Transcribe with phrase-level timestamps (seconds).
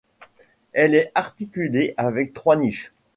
[0.73, 2.91] Elle est articulée avec trois niches.